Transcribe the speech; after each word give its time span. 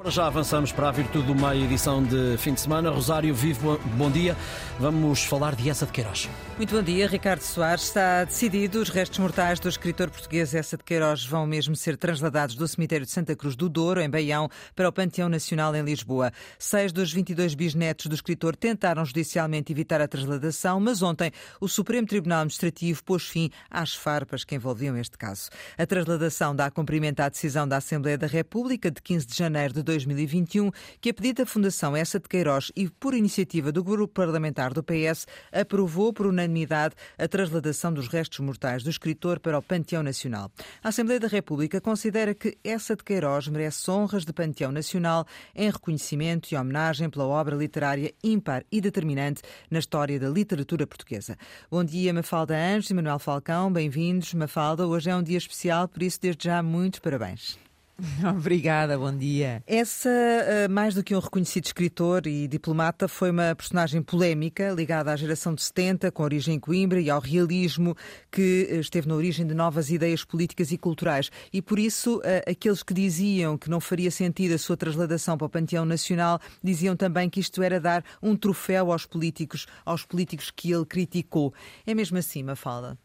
Para 0.00 0.10
já 0.10 0.26
avançamos 0.26 0.72
para 0.72 0.88
a 0.88 0.92
Virtude 0.92 1.26
do 1.26 1.34
Meio, 1.34 1.66
edição 1.66 2.02
de 2.02 2.34
fim 2.38 2.54
de 2.54 2.60
semana. 2.62 2.88
Rosário 2.88 3.34
Vivo, 3.34 3.78
bom 3.98 4.10
dia. 4.10 4.34
Vamos 4.78 5.22
falar 5.24 5.54
de 5.54 5.68
Essa 5.68 5.84
de 5.84 5.92
Queiroz. 5.92 6.26
Muito 6.56 6.74
bom 6.74 6.82
dia, 6.82 7.06
Ricardo 7.06 7.42
Soares. 7.42 7.84
Está 7.84 8.24
decidido. 8.24 8.80
Os 8.80 8.88
restos 8.88 9.18
mortais 9.18 9.60
do 9.60 9.68
escritor 9.68 10.08
português 10.08 10.54
Essa 10.54 10.78
de 10.78 10.84
Queiroz 10.84 11.26
vão 11.26 11.46
mesmo 11.46 11.76
ser 11.76 11.98
transladados 11.98 12.54
do 12.54 12.66
cemitério 12.66 13.04
de 13.04 13.12
Santa 13.12 13.36
Cruz 13.36 13.54
do 13.54 13.68
Douro, 13.68 14.00
em 14.00 14.08
Baião, 14.08 14.48
para 14.74 14.88
o 14.88 14.92
Panteão 14.92 15.28
Nacional 15.28 15.76
em 15.76 15.82
Lisboa. 15.82 16.32
Seis 16.58 16.92
dos 16.92 17.12
22 17.12 17.54
bisnetos 17.54 18.06
do 18.06 18.14
escritor 18.14 18.56
tentaram 18.56 19.04
judicialmente 19.04 19.70
evitar 19.70 20.00
a 20.00 20.08
transladação, 20.08 20.80
mas 20.80 21.02
ontem 21.02 21.30
o 21.60 21.68
Supremo 21.68 22.06
Tribunal 22.06 22.40
Administrativo 22.40 23.04
pôs 23.04 23.24
fim 23.28 23.50
às 23.70 23.94
farpas 23.94 24.44
que 24.44 24.54
envolviam 24.54 24.96
este 24.96 25.18
caso. 25.18 25.50
A 25.76 25.84
transladação 25.84 26.56
dá 26.56 26.70
cumprimento 26.70 27.20
à 27.20 27.28
decisão 27.28 27.68
da 27.68 27.76
Assembleia 27.76 28.16
da 28.16 28.26
República 28.26 28.90
de 28.90 29.02
15 29.02 29.26
de 29.26 29.36
janeiro 29.36 29.74
de 29.74 29.89
2021, 29.90 30.70
que 31.00 31.10
a 31.10 31.14
pedido 31.14 31.38
da 31.38 31.46
Fundação 31.46 31.96
Essa 31.96 32.20
de 32.20 32.28
Queiroz 32.28 32.70
e 32.76 32.88
por 32.88 33.14
iniciativa 33.14 33.72
do 33.72 33.82
grupo 33.82 34.14
parlamentar 34.14 34.72
do 34.72 34.82
PS, 34.82 35.26
aprovou 35.52 36.12
por 36.12 36.26
unanimidade 36.26 36.94
a 37.18 37.26
transladação 37.26 37.92
dos 37.92 38.08
restos 38.08 38.38
mortais 38.40 38.82
do 38.82 38.90
escritor 38.90 39.40
para 39.40 39.58
o 39.58 39.62
Panteão 39.62 40.02
Nacional. 40.02 40.50
A 40.82 40.88
Assembleia 40.90 41.18
da 41.18 41.28
República 41.28 41.80
considera 41.80 42.34
que 42.34 42.56
Essa 42.62 42.94
de 42.94 43.02
Queiroz 43.02 43.48
merece 43.48 43.90
honras 43.90 44.24
de 44.24 44.32
Panteão 44.32 44.70
Nacional 44.70 45.26
em 45.54 45.70
reconhecimento 45.70 46.52
e 46.52 46.56
homenagem 46.56 47.10
pela 47.10 47.26
obra 47.26 47.56
literária 47.56 48.12
ímpar 48.22 48.64
e 48.70 48.80
determinante 48.80 49.42
na 49.70 49.78
história 49.78 50.18
da 50.20 50.28
literatura 50.28 50.86
portuguesa. 50.86 51.36
Bom 51.70 51.82
dia, 51.82 52.12
Mafalda 52.12 52.56
Anjos 52.56 52.90
e 52.90 52.94
Manuel 52.94 53.18
Falcão, 53.18 53.72
bem-vindos. 53.72 54.32
Mafalda, 54.34 54.86
hoje 54.86 55.10
é 55.10 55.16
um 55.16 55.22
dia 55.22 55.38
especial, 55.38 55.88
por 55.88 56.02
isso, 56.02 56.20
desde 56.20 56.44
já, 56.44 56.62
muitos 56.62 57.00
parabéns. 57.00 57.69
Obrigada, 58.36 58.98
bom 58.98 59.14
dia. 59.14 59.62
Essa, 59.66 60.08
eh, 60.08 60.68
mais 60.68 60.94
do 60.94 61.02
que 61.02 61.14
um 61.14 61.18
reconhecido 61.18 61.66
escritor 61.66 62.26
e 62.26 62.48
diplomata, 62.48 63.06
foi 63.06 63.30
uma 63.30 63.54
personagem 63.54 64.02
polémica 64.02 64.70
ligada 64.70 65.12
à 65.12 65.16
geração 65.16 65.54
de 65.54 65.62
70, 65.62 66.10
com 66.10 66.22
origem 66.22 66.54
em 66.54 66.60
Coimbra, 66.60 67.00
e 67.00 67.10
ao 67.10 67.20
realismo 67.20 67.96
que 68.30 68.68
eh, 68.70 68.76
esteve 68.76 69.08
na 69.08 69.14
origem 69.14 69.46
de 69.46 69.54
novas 69.54 69.90
ideias 69.90 70.24
políticas 70.24 70.70
e 70.72 70.78
culturais. 70.78 71.30
E 71.52 71.60
por 71.60 71.78
isso, 71.78 72.20
eh, 72.24 72.44
aqueles 72.50 72.82
que 72.82 72.94
diziam 72.94 73.58
que 73.58 73.68
não 73.68 73.80
faria 73.80 74.10
sentido 74.10 74.54
a 74.54 74.58
sua 74.58 74.76
transladação 74.76 75.36
para 75.36 75.46
o 75.46 75.50
Panteão 75.50 75.84
Nacional 75.84 76.40
diziam 76.62 76.96
também 76.96 77.28
que 77.28 77.40
isto 77.40 77.62
era 77.62 77.80
dar 77.80 78.04
um 78.22 78.34
troféu 78.36 78.92
aos 78.92 79.04
políticos, 79.04 79.66
aos 79.84 80.04
políticos 80.04 80.50
que 80.50 80.72
ele 80.72 80.86
criticou. 80.86 81.52
É 81.86 81.94
mesmo 81.94 82.16
assim, 82.18 82.42
Mafalda? 82.42 82.98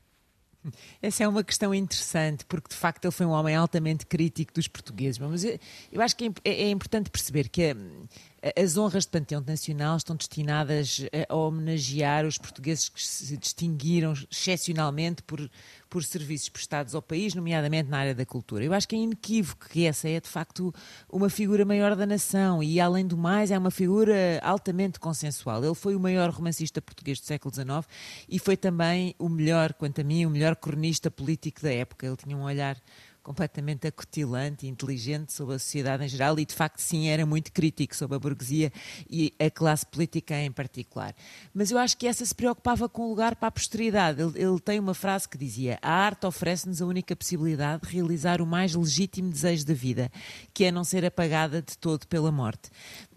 Essa 1.02 1.24
é 1.24 1.28
uma 1.28 1.44
questão 1.44 1.74
interessante, 1.74 2.46
porque 2.46 2.70
de 2.70 2.76
facto 2.76 3.06
ele 3.06 3.12
foi 3.12 3.26
um 3.26 3.32
homem 3.32 3.56
altamente 3.56 4.06
crítico 4.06 4.54
dos 4.54 4.68
portugueses. 4.68 5.20
Mas 5.20 5.44
eu, 5.44 5.60
eu 5.92 6.02
acho 6.02 6.16
que 6.16 6.32
é, 6.44 6.64
é 6.64 6.70
importante 6.70 7.10
perceber 7.10 7.50
que 7.50 7.76
as 8.56 8.78
honras 8.78 9.06
de 9.06 9.10
Panteão 9.10 9.44
Nacional 9.46 9.98
estão 9.98 10.16
destinadas 10.16 11.02
a 11.28 11.36
homenagear 11.36 12.26
os 12.26 12.38
portugueses 12.38 12.90
que 12.90 13.02
se 13.02 13.36
distinguiram 13.38 14.14
excepcionalmente 14.30 15.24
por, 15.24 15.50
por 15.90 16.04
serviços 16.04 16.50
prestados 16.50 16.94
ao 16.94 17.02
país, 17.02 17.34
nomeadamente 17.34 17.90
na 17.90 17.98
área 17.98 18.14
da 18.14 18.24
cultura. 18.24 18.64
Eu 18.64 18.74
acho 18.74 18.88
que 18.88 18.96
é 18.96 19.00
inequívoco 19.00 19.68
que 19.68 19.88
essa 19.88 20.08
é, 20.08 20.20
de 20.20 20.30
facto, 20.30 20.72
uma 21.10 21.28
figura 21.28 21.66
maior 21.66 21.96
da 21.96 22.06
nação 22.06 22.62
e, 22.62 22.80
além 22.80 23.08
do 23.08 23.18
mais, 23.18 23.50
é 23.50 23.58
uma 23.58 23.72
figura 23.72 24.40
altamente 24.44 25.00
consensual. 25.00 25.64
Ele 25.64 25.74
foi 25.74 25.96
o 25.96 26.00
maior 26.00 26.30
romancista 26.30 26.80
português 26.80 27.20
do 27.20 27.26
século 27.26 27.52
XIX 27.52 27.88
e 28.30 28.38
foi 28.38 28.56
também 28.56 29.16
o 29.18 29.28
melhor, 29.28 29.74
quanto 29.74 30.02
a 30.02 30.04
mim, 30.04 30.24
o 30.24 30.30
melhor 30.30 30.56
cronista 30.56 31.10
político 31.10 31.64
da 31.64 31.74
época. 31.74 32.06
Ele 32.06 32.16
tinha 32.16 32.38
um 32.38 32.44
olhar 32.44 32.78
completamente 33.26 33.88
acutilante 33.88 34.68
inteligente 34.68 35.34
sobre 35.34 35.56
a 35.56 35.60
sociedade 35.60 36.06
em 36.06 36.08
geral 36.08 36.40
e, 36.40 36.46
de 36.46 36.54
facto, 36.54 36.78
sim, 36.78 37.08
era 37.08 37.26
muito 37.26 37.52
crítico 37.52 37.96
sobre 37.96 38.16
a 38.16 38.20
burguesia 38.20 38.72
e 39.10 39.34
a 39.40 39.50
classe 39.50 39.84
política 39.84 40.40
em 40.40 40.52
particular. 40.52 41.16
Mas 41.52 41.72
eu 41.72 41.80
acho 41.80 41.98
que 41.98 42.06
essa 42.06 42.24
se 42.24 42.36
preocupava 42.36 42.88
com 42.88 43.02
o 43.02 43.10
lugar 43.10 43.36
para 43.36 43.48
a 43.48 43.52
posteridade. 43.52 44.22
Ele, 44.22 44.40
ele 44.40 44.60
tem 44.60 44.80
uma 44.80 44.94
frase 44.94 45.28
que 45.28 45.40
dizia: 45.40 45.80
A 45.82 45.92
arte 45.92 46.28
oferece-nos 46.28 46.84
a 46.84 46.86
única 46.86 47.16
possibilidade 47.16 47.88
de 47.88 47.96
realizar 47.96 48.42
o 48.44 48.46
mais 48.46 48.76
legítimo 48.76 49.32
desejo 49.32 49.66
da 49.66 49.74
vida, 49.74 50.12
que 50.54 50.66
é 50.66 50.72
não 50.72 50.84
ser 50.84 51.04
apagada 51.04 51.64
de 51.64 51.76
todo 51.80 52.06
pela 52.06 52.32
morte 52.32 52.70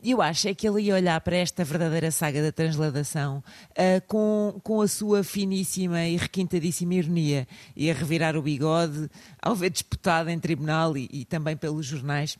eu 0.02 0.22
acho 0.22 0.48
é 0.48 0.54
que 0.54 0.68
ele 0.68 0.82
ia 0.82 0.94
olhar 0.94 1.20
para 1.20 1.36
esta 1.36 1.64
verdadeira 1.64 2.10
saga 2.10 2.42
da 2.42 2.52
transladação 2.52 3.42
uh, 3.70 4.06
com, 4.06 4.60
com 4.62 4.80
a 4.80 4.88
sua 4.88 5.24
finíssima 5.24 6.04
e 6.06 6.16
requintadíssima 6.16 6.94
ironia. 6.94 7.48
Ia 7.76 7.94
revirar 7.94 8.36
o 8.36 8.42
bigode 8.42 9.10
ao 9.42 9.56
ver 9.56 9.70
disputado 9.70 10.30
em 10.30 10.38
tribunal 10.38 10.96
e, 10.96 11.08
e 11.12 11.24
também 11.24 11.56
pelos 11.56 11.86
jornais 11.86 12.38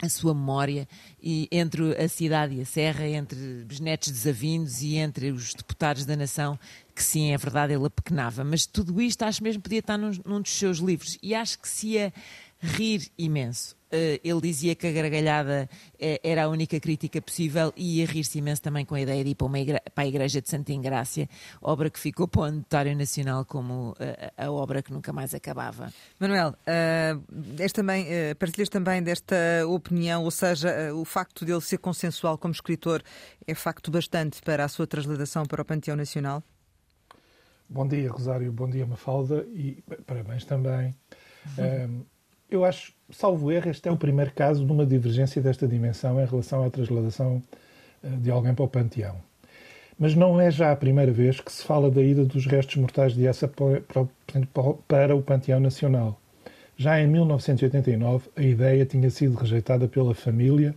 a 0.00 0.08
sua 0.08 0.34
memória 0.34 0.86
e 1.22 1.48
entre 1.50 1.96
a 1.96 2.08
cidade 2.08 2.54
e 2.54 2.60
a 2.60 2.66
serra, 2.66 3.06
entre 3.08 3.64
bisnetos 3.64 4.10
desavindos 4.10 4.82
e 4.82 4.96
entre 4.96 5.30
os 5.30 5.54
deputados 5.54 6.04
da 6.04 6.14
nação, 6.14 6.58
que 6.94 7.02
sim, 7.02 7.32
é 7.32 7.38
verdade, 7.38 7.72
ele 7.72 7.86
apequenava. 7.86 8.44
Mas 8.44 8.66
tudo 8.66 9.00
isto 9.00 9.22
acho 9.22 9.42
mesmo 9.42 9.62
podia 9.62 9.78
estar 9.78 9.96
num, 9.96 10.12
num 10.24 10.40
dos 10.40 10.52
seus 10.52 10.78
livros 10.78 11.18
e 11.22 11.34
acho 11.34 11.58
que 11.58 11.68
se 11.68 11.88
ia 11.88 12.12
rir 12.66 13.10
imenso. 13.16 13.76
Eh, 13.90 14.20
ele 14.24 14.40
dizia 14.40 14.74
que 14.74 14.86
a 14.88 14.92
gargalhada 14.92 15.68
eh, 15.98 16.20
era 16.22 16.44
a 16.44 16.48
única 16.48 16.78
crítica 16.80 17.22
possível 17.22 17.72
e 17.76 17.98
ia 17.98 18.06
rir-se 18.06 18.38
imenso 18.38 18.60
também 18.60 18.84
com 18.84 18.96
a 18.96 19.00
ideia 19.00 19.22
de 19.22 19.30
ir 19.30 19.34
para, 19.36 19.58
igre... 19.58 19.80
para 19.94 20.04
a 20.04 20.06
Igreja 20.06 20.42
de 20.42 20.50
Santa 20.50 20.72
Ingrácia, 20.72 21.28
obra 21.62 21.88
que 21.88 21.98
ficou 21.98 22.26
para 22.26 22.42
o 22.42 22.50
Notário 22.50 22.96
Nacional 22.96 23.44
como 23.44 23.94
a, 23.98 24.04
eh, 24.04 24.32
a 24.36 24.50
obra 24.50 24.82
que 24.82 24.92
nunca 24.92 25.12
mais 25.12 25.34
acabava. 25.34 25.92
Manuel, 26.18 26.50
uh, 26.66 27.72
também, 27.72 28.06
uh, 28.06 28.36
partilhas 28.36 28.68
também 28.68 29.02
desta 29.02 29.36
opinião, 29.68 30.24
ou 30.24 30.30
seja, 30.32 30.92
uh, 30.92 31.00
o 31.00 31.04
facto 31.04 31.44
de 31.44 31.52
ele 31.52 31.60
ser 31.60 31.78
consensual 31.78 32.36
como 32.36 32.52
escritor 32.52 33.02
é 33.46 33.54
facto 33.54 33.90
bastante 33.90 34.42
para 34.42 34.64
a 34.64 34.68
sua 34.68 34.86
transladação 34.86 35.46
para 35.46 35.62
o 35.62 35.64
Panteão 35.64 35.96
Nacional? 35.96 36.42
Bom 37.68 37.86
dia, 37.86 38.10
Rosário, 38.10 38.52
bom 38.52 38.68
dia, 38.68 38.86
Mafalda, 38.86 39.46
e 39.52 39.82
parabéns 40.06 40.44
também. 40.44 40.94
Uhum. 41.58 42.04
Eu 42.48 42.64
acho, 42.64 42.92
salvo 43.10 43.50
erro, 43.50 43.70
este 43.70 43.88
é 43.88 43.92
o 43.92 43.96
primeiro 43.96 44.30
caso 44.32 44.64
de 44.64 44.70
uma 44.70 44.86
divergência 44.86 45.42
desta 45.42 45.66
dimensão 45.66 46.20
em 46.20 46.24
relação 46.24 46.64
à 46.64 46.70
transladação 46.70 47.42
eh, 48.04 48.08
de 48.08 48.30
alguém 48.30 48.54
para 48.54 48.64
o 48.64 48.68
panteão. 48.68 49.16
Mas 49.98 50.14
não 50.14 50.40
é 50.40 50.50
já 50.50 50.70
a 50.70 50.76
primeira 50.76 51.10
vez 51.10 51.40
que 51.40 51.50
se 51.50 51.64
fala 51.64 51.90
da 51.90 52.02
ida 52.02 52.24
dos 52.24 52.46
restos 52.46 52.76
mortais 52.76 53.14
de 53.14 53.26
Essa 53.26 53.48
para 53.48 55.16
o 55.16 55.22
Panteão 55.22 55.58
Nacional. 55.58 56.20
Já 56.76 57.00
em 57.00 57.06
1989, 57.06 58.28
a 58.36 58.42
ideia 58.42 58.84
tinha 58.84 59.08
sido 59.10 59.34
rejeitada 59.34 59.88
pela 59.88 60.14
família 60.14 60.74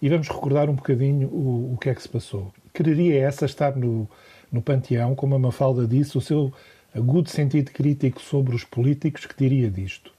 e 0.00 0.08
vamos 0.08 0.28
recordar 0.28 0.68
um 0.68 0.74
bocadinho 0.74 1.28
o, 1.28 1.72
o 1.72 1.78
que 1.78 1.88
é 1.88 1.94
que 1.94 2.02
se 2.02 2.08
passou. 2.08 2.52
Quereria 2.72 3.20
essa 3.22 3.46
estar 3.46 3.74
no, 3.74 4.08
no 4.52 4.60
Panteão, 4.60 5.14
como 5.14 5.34
a 5.34 5.38
Mafalda 5.38 5.88
disse, 5.88 6.18
o 6.18 6.20
seu 6.20 6.52
agudo 6.94 7.30
sentido 7.30 7.72
crítico 7.72 8.20
sobre 8.20 8.54
os 8.54 8.64
políticos 8.64 9.24
que 9.24 9.36
diria 9.36 9.70
disto. 9.70 10.12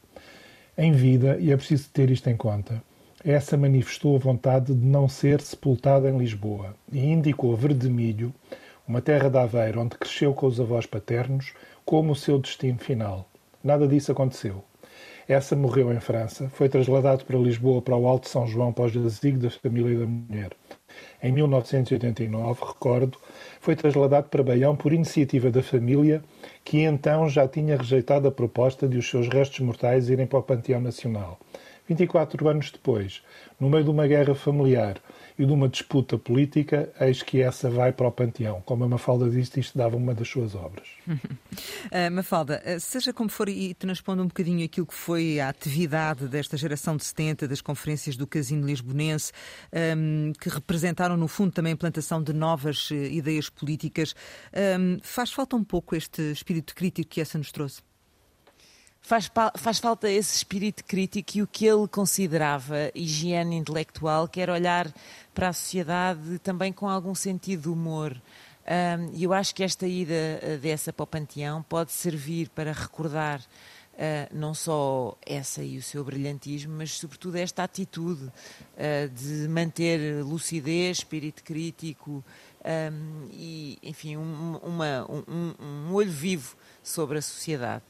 Em 0.78 0.92
vida, 0.92 1.38
e 1.40 1.52
é 1.52 1.56
preciso 1.56 1.90
ter 1.90 2.12
isto 2.12 2.30
em 2.30 2.36
conta, 2.36 2.84
essa 3.24 3.56
manifestou 3.56 4.16
a 4.16 4.20
vontade 4.20 4.74
de 4.76 4.86
não 4.86 5.08
ser 5.08 5.40
sepultada 5.40 6.10
em 6.10 6.18
Lisboa 6.18 6.76
e 6.92 7.00
indicou 7.00 7.56
Verdemilho, 7.56 8.34
uma 8.86 9.02
terra 9.02 9.30
de 9.30 9.38
Aveiro 9.38 9.80
onde 9.80 9.98
cresceu 9.98 10.34
com 10.34 10.46
os 10.46 10.60
avós 10.60 10.86
paternos, 10.86 11.54
como 11.86 12.12
o 12.12 12.16
seu 12.16 12.38
destino 12.38 12.78
final. 12.78 13.28
Nada 13.64 13.88
disso 13.88 14.12
aconteceu. 14.12 14.64
Essa 15.28 15.56
morreu 15.56 15.92
em 15.92 16.00
França, 16.00 16.50
foi 16.50 16.70
trasladado 16.70 17.26
para 17.26 17.36
Lisboa 17.40 17.82
para 17.82 17.96
o 17.96 18.08
Alto 18.08 18.30
São 18.30 18.46
João 18.46 18.72
para 18.72 18.86
o 18.86 18.90
jazigo 18.90 19.40
da 19.40 19.50
família 19.50 19.98
da 19.98 20.06
mulher. 20.06 20.52
Em 21.22 21.32
1989, 21.32 22.64
recordo, 22.64 23.18
foi 23.60 23.76
trasladado 23.76 24.30
para 24.30 24.44
Baião 24.44 24.76
por 24.76 24.94
iniciativa 24.94 25.50
da 25.50 25.64
família, 25.64 26.24
que 26.64 26.82
então 26.82 27.28
já 27.28 27.48
tinha 27.48 27.76
rejeitado 27.76 28.28
a 28.28 28.32
proposta 28.32 28.88
de 28.88 29.00
os 29.00 29.10
seus 29.10 29.28
restos 29.28 29.62
mortais 29.62 30.10
irem 30.10 30.28
para 30.28 30.38
o 30.38 30.44
Panteão 30.44 30.80
Nacional. 30.80 31.40
24 31.88 32.48
anos 32.48 32.72
depois, 32.72 33.22
no 33.60 33.70
meio 33.70 33.84
de 33.84 33.90
uma 33.90 34.08
guerra 34.08 34.34
familiar 34.34 34.98
e 35.38 35.46
de 35.46 35.52
uma 35.52 35.68
disputa 35.68 36.18
política, 36.18 36.90
eis 37.00 37.22
que 37.22 37.42
essa 37.42 37.70
vai 37.70 37.92
para 37.92 38.08
o 38.08 38.12
panteão. 38.12 38.62
Como 38.66 38.86
a 38.86 38.88
Mafalda 38.88 39.30
disse, 39.30 39.60
isto 39.60 39.78
dava 39.78 39.98
uma 39.98 40.14
das 40.14 40.28
suas 40.28 40.56
obras. 40.56 40.88
uh, 41.08 42.12
Mafalda, 42.12 42.62
eh, 42.64 42.80
seja 42.80 43.12
como 43.12 43.30
for, 43.30 43.50
e 43.50 43.74
transpondo 43.74 44.24
um 44.24 44.28
bocadinho 44.28 44.64
aquilo 44.66 44.88
que 44.88 44.94
foi 44.94 45.40
a 45.40 45.50
atividade 45.50 46.28
desta 46.28 46.56
geração 46.56 46.96
de 46.96 47.04
70, 47.04 47.48
das 47.48 47.62
conferências 47.62 48.16
do 48.16 48.26
Casino 48.26 48.66
Lisbonense, 48.66 49.32
um, 49.74 49.78
ehm, 49.78 50.34
que 50.40 50.50
representaram, 50.50 51.18
no 51.18 51.28
fundo, 51.28 51.52
também 51.52 51.72
a 51.72 51.74
implantação 51.74 52.24
de 52.24 52.32
novas 52.32 52.90
uh, 52.92 52.96
ideias 52.96 53.50
políticas, 53.50 54.16
um, 54.54 54.60
ehm, 54.60 54.98
faz 55.04 55.32
falta 55.32 55.56
um 55.56 55.64
pouco 55.64 55.96
este 55.96 56.32
espírito 56.32 56.74
crítico 56.74 57.10
que 57.10 57.22
essa 57.22 57.38
nos 57.38 57.52
trouxe? 57.52 57.82
Faz, 59.06 59.32
faz 59.58 59.80
falta 59.80 60.10
esse 60.10 60.36
espírito 60.36 60.84
crítico 60.84 61.38
e 61.38 61.42
o 61.42 61.48
que 61.48 61.66
ele 61.66 61.88
considerava 61.88 62.92
higiene 62.94 63.56
intelectual, 63.56 64.28
que 64.28 64.42
era 64.42 64.54
olhar 64.54 64.92
para 65.34 65.50
a 65.50 65.54
sociedade 65.54 66.40
também 66.40 66.74
com 66.74 66.90
algum 66.90 67.14
sentido 67.14 67.64
de 67.64 67.70
humor. 67.70 68.20
E 69.14 69.26
um, 69.26 69.30
eu 69.30 69.34
acho 69.34 69.54
que 69.54 69.64
esta 69.64 69.86
ida 69.86 70.14
eh, 70.14 70.58
dessa 70.60 70.92
para 70.92 71.04
o 71.04 71.08
Panteão 71.08 71.62
pode 71.62 71.92
servir 71.92 72.50
para 72.50 72.72
recordar 72.72 73.42
Uh, 73.96 74.28
não 74.36 74.54
só 74.54 75.18
essa 75.26 75.64
e 75.64 75.78
o 75.78 75.82
seu 75.82 76.04
brilhantismo, 76.04 76.76
mas 76.76 76.92
sobretudo 76.92 77.38
esta 77.38 77.64
atitude 77.64 78.26
uh, 78.26 79.10
de 79.10 79.48
manter 79.48 80.22
lucidez, 80.22 80.98
espírito 80.98 81.42
crítico 81.42 82.22
um, 82.66 83.30
e, 83.32 83.80
enfim, 83.82 84.18
um, 84.18 84.58
uma, 84.58 85.10
um, 85.10 85.54
um, 85.58 85.94
olho 85.94 86.12
vivo 86.12 86.58
sobre 86.84 87.20
a 87.20 87.22
sociedade. 87.22 87.84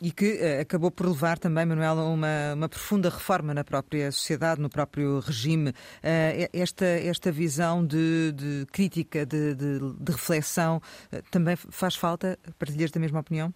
E 0.00 0.10
que 0.10 0.34
uh, 0.34 0.60
acabou 0.60 0.90
por 0.90 1.06
levar 1.06 1.38
também, 1.38 1.64
Manuela, 1.64 2.02
a 2.02 2.04
uma, 2.04 2.54
uma, 2.54 2.68
profunda 2.68 3.08
reforma 3.08 3.54
na 3.54 3.64
própria 3.64 4.12
sociedade, 4.12 4.60
no 4.60 4.68
próprio 4.68 5.20
regime. 5.20 5.70
Uh, 5.70 6.50
esta, 6.52 6.84
esta 6.84 7.32
visão 7.32 7.86
de, 7.86 8.32
de 8.32 8.66
crítica, 8.70 9.24
de, 9.24 9.54
de, 9.54 9.78
de 9.98 10.12
reflexão, 10.12 10.82
uh, 11.10 11.22
também 11.30 11.56
faz 11.56 11.94
falta? 11.94 12.38
Partilhas 12.58 12.90
da 12.90 13.00
mesma 13.00 13.20
opinião? 13.20 13.54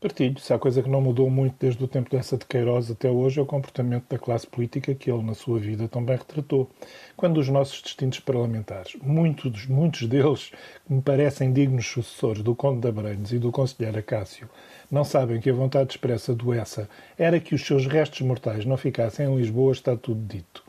Partilho. 0.00 0.38
Se 0.38 0.52
há 0.52 0.58
coisa 0.60 0.80
que 0.80 0.88
não 0.88 1.00
mudou 1.00 1.28
muito 1.28 1.56
desde 1.58 1.82
o 1.82 1.88
tempo 1.88 2.08
dessa 2.08 2.36
de 2.36 2.46
Queiroz 2.46 2.88
até 2.88 3.10
hoje 3.10 3.40
é 3.40 3.42
o 3.42 3.46
comportamento 3.46 4.04
da 4.08 4.16
classe 4.16 4.46
política 4.46 4.94
que 4.94 5.10
ele, 5.10 5.24
na 5.24 5.34
sua 5.34 5.58
vida, 5.58 5.88
também 5.88 6.16
retratou. 6.16 6.70
Quando 7.16 7.38
os 7.38 7.48
nossos 7.48 7.82
distintos 7.82 8.20
parlamentares, 8.20 8.94
muitos, 9.02 9.66
muitos 9.66 10.06
deles 10.06 10.52
que 10.86 10.94
me 10.94 11.02
parecem 11.02 11.52
dignos 11.52 11.84
sucessores 11.84 12.44
do 12.44 12.54
Conde 12.54 12.82
de 12.82 12.86
Abrantes 12.86 13.32
e 13.32 13.40
do 13.40 13.50
Conselheiro 13.50 13.98
Acácio, 13.98 14.48
não 14.88 15.02
sabem 15.02 15.40
que 15.40 15.50
a 15.50 15.52
vontade 15.52 15.90
expressa 15.90 16.32
do 16.32 16.52
Essa 16.52 16.88
era 17.18 17.40
que 17.40 17.56
os 17.56 17.66
seus 17.66 17.84
restos 17.88 18.20
mortais 18.20 18.64
não 18.64 18.76
ficassem 18.76 19.26
em 19.26 19.36
Lisboa, 19.36 19.72
está 19.72 19.96
tudo 19.96 20.20
dito. 20.24 20.62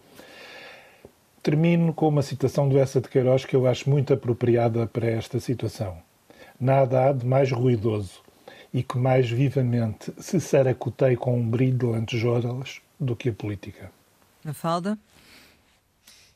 Termino 1.44 1.94
com 1.94 2.08
uma 2.08 2.24
citação 2.24 2.68
do 2.68 2.80
Essa 2.80 3.00
de 3.00 3.08
Queiroz 3.08 3.46
que 3.46 3.56
eu 3.56 3.68
acho 3.68 3.92
muito 3.92 4.12
apropriada 4.12 4.88
para 4.88 5.06
esta 5.06 5.40
situação. 5.40 6.00
Nada 6.60 7.10
há 7.10 7.14
de 7.14 7.28
mais 7.28 7.52
ruidoso 7.52 8.28
e 8.74 8.84
que 8.84 8.98
mais 8.98 9.30
vivamente 9.30 10.14
se 10.20 10.40
saracotei 10.40 11.16
com 11.16 11.40
um 11.40 11.50
brilho 11.50 11.78
de 11.78 11.86
lantejoulas 11.86 12.82
do 13.00 13.16
que 13.16 13.30
a 13.30 13.34
política. 13.34 13.92
A 14.46 14.54
falda? 14.54 14.98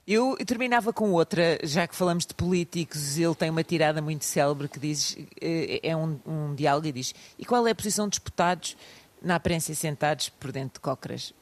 Eu 0.06 0.36
terminava 0.46 0.92
com 0.92 1.12
outra, 1.12 1.58
já 1.64 1.88
que 1.88 1.96
falamos 1.96 2.26
de 2.26 2.34
políticos, 2.34 3.18
ele 3.18 3.36
tem 3.36 3.50
uma 3.50 3.64
tirada 3.64 4.02
muito 4.02 4.26
célebre 4.26 4.68
que 4.68 4.78
diz, 4.78 5.18
eh, 5.40 5.80
é 5.82 5.96
um, 5.96 6.20
um 6.26 6.54
diálogo 6.54 6.88
e 6.88 6.92
diz, 6.92 7.16
e 7.40 7.46
qual 7.46 7.66
é 7.66 7.72
a 7.72 7.76
posição 7.76 8.10
dos 8.10 8.20
deputados 8.20 8.76
na 9.22 9.36
aparência 9.36 9.74
sentados 9.74 10.28
por 10.28 10.52
dentro 10.52 10.74
de 10.74 10.80
cócoras? 10.82 11.34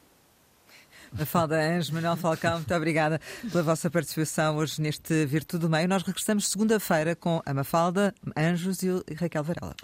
Mafalda 1.12 1.60
Anjo, 1.60 1.92
Manuel 1.92 2.16
Falcão, 2.16 2.54
muito 2.54 2.74
obrigada 2.74 3.20
pela 3.50 3.62
vossa 3.62 3.90
participação 3.90 4.56
hoje 4.56 4.80
neste 4.80 5.26
Virtude 5.26 5.62
do 5.62 5.68
Meio. 5.68 5.86
Nós 5.86 6.02
regressamos 6.02 6.48
segunda-feira 6.48 7.14
com 7.14 7.42
a 7.44 7.52
Mafalda, 7.52 8.14
Anjos 8.34 8.82
e 8.82 8.88
Raquel 9.14 9.44
Varela. 9.44 9.74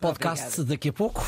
Podcast 0.00 0.62
daqui 0.64 0.88
a 0.88 0.92
pouco. 0.94 1.22